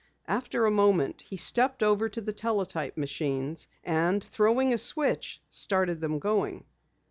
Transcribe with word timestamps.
After 0.27 0.65
a 0.65 0.71
moment 0.71 1.21
he 1.21 1.37
stepped 1.37 1.83
over 1.83 2.09
to 2.09 2.21
the 2.21 2.33
teletype 2.33 2.97
machines, 2.97 3.67
and 3.83 4.23
throwing 4.23 4.73
a 4.73 4.79
switch, 4.79 5.39
started 5.47 6.01
them 6.01 6.17
going. 6.17 6.65